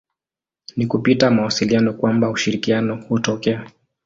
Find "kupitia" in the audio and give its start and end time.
0.87-1.31